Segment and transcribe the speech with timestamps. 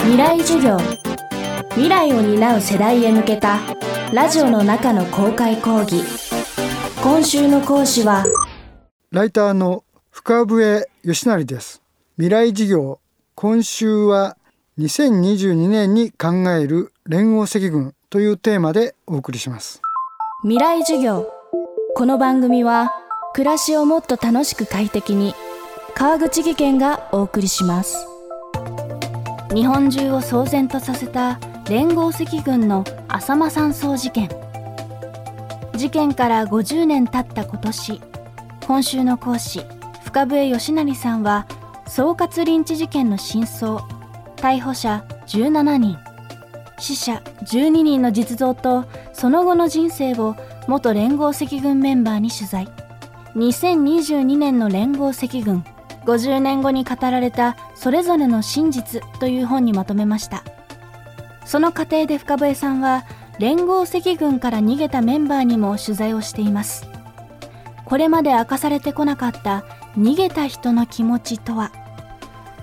[0.00, 0.78] 未来授業。
[1.70, 3.58] 未来を担う世代へ向けた
[4.12, 6.02] ラジオの中の公開講義。
[7.02, 8.24] 今週の講師は
[9.10, 11.82] ライターの深笛義成です。
[12.16, 13.00] 未来事業。
[13.34, 14.36] 今週は
[14.78, 19.82] 2022年に考える連合赤軍というテーマでお送りします。
[20.42, 21.30] 未来授業。
[21.94, 22.90] この番組は
[23.34, 25.34] 暮らしをもっと楽しく快適に
[25.94, 28.17] 川口義賢がお送りします
[29.54, 34.28] 日本中を騒然とさせた連合赤軍の浅間山荘事件。
[35.78, 38.00] 事件から50年経った今年
[38.66, 39.64] 今週の講師
[40.04, 41.46] 深笛義成さんは
[41.86, 43.78] 総括リンチ事件の真相
[44.36, 45.96] 逮捕者17人
[46.80, 50.34] 死者12人の実像とその後の人生を
[50.66, 52.68] 元連合赤軍メンバーに取材。
[53.34, 55.64] 2022年の連合赤軍。
[56.04, 60.42] 50年後に語られたそれぞれの真実という本にまとめました。
[61.44, 63.04] その過程で深笛さんは
[63.38, 66.86] 連合赤軍から逃げたメンバーにも取材をしています。
[67.84, 69.64] これまで明かされてこなかった
[69.96, 71.72] 逃げた人の気持ちとは？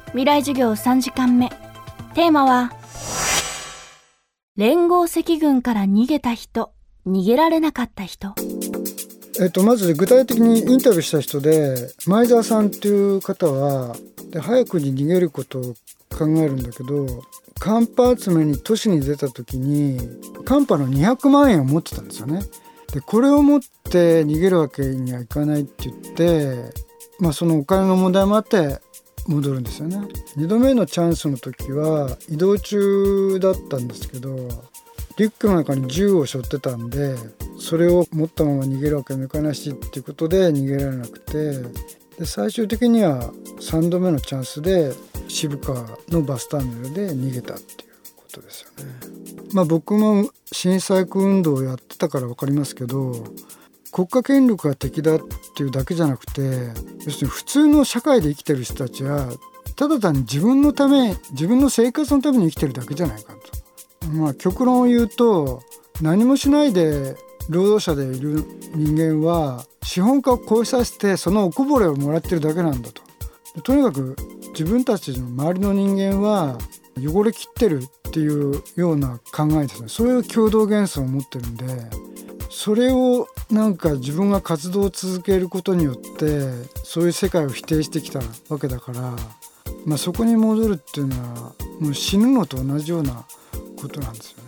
[0.08, 1.50] 未来授業3時間目。
[2.14, 2.72] テーマは
[4.56, 6.72] 連合赤軍から逃げた人
[7.08, 8.36] 逃げられなかった人。
[9.42, 11.76] えっと、まず具体的にインタビューした人で
[12.08, 13.96] 前澤さんっていう方は
[14.32, 15.64] で早くに逃げることを
[16.10, 17.24] 考えるんだけど
[17.60, 20.00] カンパ集めに都市に出た時に
[20.46, 22.42] カンパの200万円を持ってたんですよね。
[22.94, 26.74] でこれを持って逃げるわけにはいかないって言って、
[27.20, 28.80] まあ、そのお金の問題もあって
[29.28, 29.98] 戻るんですよね。
[30.38, 34.36] 2度目のチャンスの時は移動中だったんですけど
[35.18, 37.16] リュックの中に銃を背負ってたんで
[37.58, 41.62] それを持ったまま逃げるわけにもいかないしっていうことで逃げられなくて
[42.20, 44.94] で最終的には3度目のチャンスで
[45.28, 48.92] 渋川のバスターミナルで逃げたっていうことですよね。
[49.54, 53.14] まあ僕も震災区運動をやってたから分かりますけど
[53.92, 55.20] 国家権力が敵だっ
[55.56, 56.42] ていうだけじゃなくて
[57.06, 59.30] 要するに普通の社会で生きてる人たちは
[59.76, 63.34] ただ単に自分のため自分の生活のために生きてるだけじゃないか
[64.02, 64.08] と。
[64.10, 65.62] まあ極論を言うと
[66.02, 67.16] 何もしないで
[67.50, 73.02] 労働者でいる人間は資本家を超えさせてそのおこぼれをもらってるだけなんだと。
[73.62, 74.16] とにかく
[74.50, 76.58] 自分たちの周りの人間は
[76.98, 81.66] 汚れきってるっていうような考えですねそういう共同幻想を持ってるんで
[82.50, 86.52] それをなんか自分が活動を続けることによって
[86.84, 88.20] そういう世界を否定してきた
[88.50, 89.02] わけだから、
[89.86, 93.26] まあ、そこに戻るっていうのはもう死ぬのと同じような
[93.78, 94.45] ことなんですよ。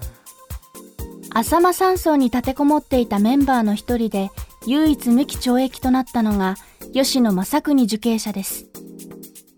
[1.39, 4.31] 浅間山荘に立てこもっていたメンバーの一人で
[4.65, 6.55] 唯一無期懲役となったのが
[6.93, 8.65] 吉野正邦受刑者です。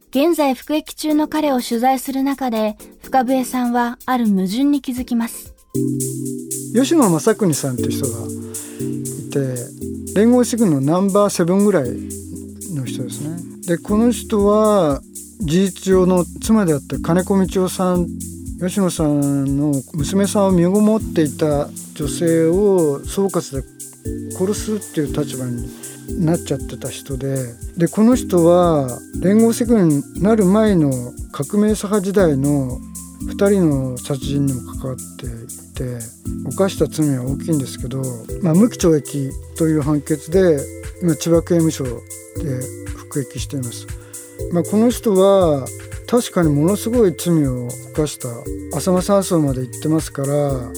[0.09, 5.55] 現在服役中の彼を取材する中で深笛さんはある矛盾に気づきます。
[6.75, 11.91] 吉野正邦さんって人がいて連合主義のナンバーセブンぐらい
[12.75, 13.37] の人ですね。
[13.65, 14.99] でこの人は
[15.39, 18.05] 事実上の妻であった金子道夫さん
[18.59, 23.65] 吉野さんの娘さんを身ごもっていた女性を総括で
[24.35, 27.37] 殺すっていう立場になっちゃってた人で
[27.77, 30.91] でこの人は連合赤軍になる前の
[31.31, 32.79] 革命左派時代の
[33.27, 35.99] 2人の殺人にも関わっていて
[36.53, 38.01] 犯した罪は大きいんですけど、
[38.41, 40.59] まあ、無期懲役という判決で
[41.01, 41.91] 今千葉刑務所で
[42.97, 43.87] 服役しています。
[44.53, 45.65] まあ、この人は
[46.09, 48.29] 確かにものすごい罪を犯した
[48.75, 50.71] 浅間山荘まで行ってますから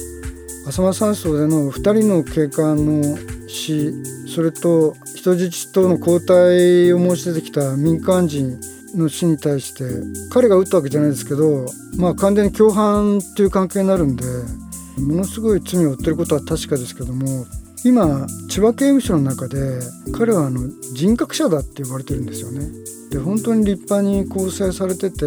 [0.68, 3.16] 浅間山荘での2人の警官の
[3.48, 3.94] 死
[4.28, 8.60] それと人質との交代を申し出てきた民間人
[8.94, 9.84] の死に対して
[10.30, 11.64] 彼が撃ったわけじゃないですけど
[11.96, 14.24] まあ完全に共犯っていう関係になるんで
[14.98, 17.46] ものすごい罪を負ってることは確かですけども
[17.84, 19.80] 今千葉刑務所の中で
[20.16, 22.66] 彼はあの人格者だって言われてるんですよね。
[23.10, 25.26] で本当に立派に構成されてて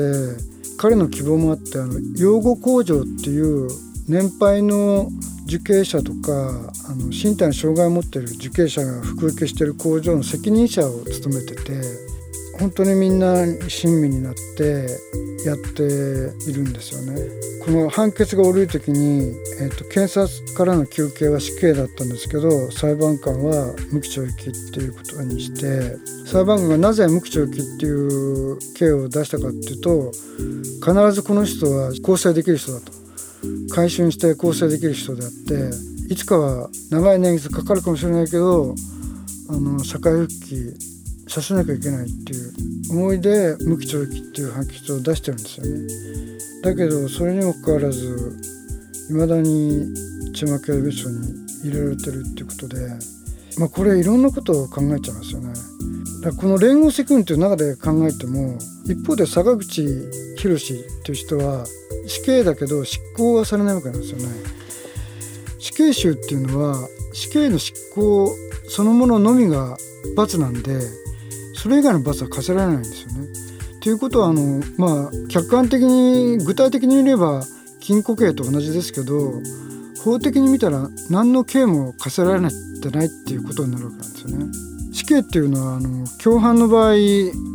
[0.78, 3.68] 彼の希望もあってあの養護工場っていう
[4.08, 5.10] 年配の
[5.46, 11.82] 受刑者とかあの身体の障害を持ってる受刑者が服役してる工場の責任者を務めてて
[12.60, 14.88] 本当にみんな親身になって
[15.46, 17.22] やっているんですよね。
[17.66, 25.98] この判決が下りる時に、えーと、検察からの求刑は死刑だったんですけど裁判官は無期懲役っていうことにして
[26.28, 30.12] 裁判官がなぜ無期懲役っていう刑を出したかっていうと
[30.86, 32.92] 必ずこの人は更生できる人だと
[33.74, 38.76] 回春して更生できる人であっていつかは長い年月かかるかもしれないけど
[39.50, 40.95] あの社会復帰
[41.36, 42.54] させなきゃいけないっていう
[42.92, 45.88] 思いで無期懲役っていう判決を出してるんですよね。
[46.64, 48.38] だけどそれにもかかわらず
[49.10, 49.94] いまだに
[50.34, 52.88] 千葉刑務所に入れられてるっていうことで、
[53.58, 55.54] まあ、これいろんなことを考えちゃいますよね。
[56.22, 59.84] だこの連合赤軍という中で考えても一方で坂口
[60.38, 60.60] 博っ
[61.04, 61.66] ていう人は
[62.08, 64.28] 死刑だけど執行はされないわけなんですよね。
[65.60, 68.34] 死刑囚っていうのは死刑の執行
[68.70, 69.76] そのもののみが
[70.16, 70.80] 罰なんで
[71.66, 73.28] それ以外の罰は課せられないんですよね。
[73.82, 77.42] ということはあのまあ客観的に具体的に言えば
[77.80, 79.42] 禁錮刑と同じですけど
[80.04, 82.50] 法的に見たら何の刑も課せられ
[82.84, 84.46] てないっていうことになるわけなんですよね。
[84.94, 86.94] 死刑っていうのはあの共犯の場合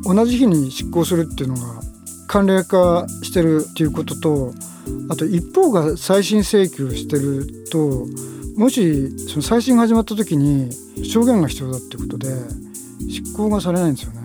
[0.05, 1.81] 同じ日に執行するっていうのが
[2.27, 4.53] 慣例化してるっていうことと
[5.09, 8.09] あと一方が再審請求してると
[8.57, 10.73] もしその再審が始まった時に
[11.05, 12.70] 証言が必要だっていうことで
[13.11, 14.21] 執行がされないんですよね。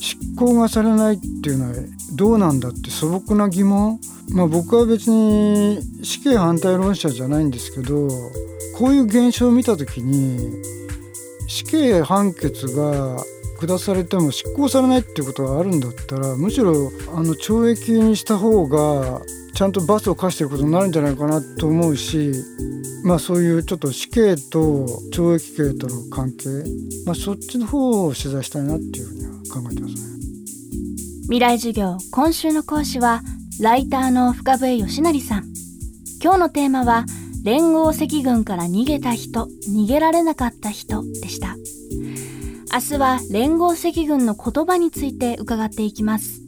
[0.00, 1.74] 執行がされないっていうのは
[2.14, 3.98] どうなんだって素朴な疑問
[4.30, 8.08] まあ僕は別に死刑反対論者じゃないんですけど
[8.76, 10.62] こういう現象を見た時に
[11.48, 13.16] 死刑判決が
[13.60, 16.72] 下されても執行されないっていうことがあるんだったらむしろ
[17.14, 19.20] あの懲役にした方が
[19.54, 22.32] ちゃんと罰を課してることになるんじゃないかなと思うし
[23.08, 24.84] まあそういうちょっと死刑と
[25.14, 26.62] 懲役刑との関係、
[27.06, 30.00] まあ、そっちの方を取材したいなっていうふうには考えてますね。
[31.22, 33.22] 未来授業今週の講師は
[33.62, 35.44] ライターの深笛義成さん。
[36.22, 37.06] 今日のテーマは
[37.44, 41.56] 連合赤軍から逃げた人逃げられなかった人でした。
[42.74, 46.47] 明日は連合赤軍の言葉について伺っていきます。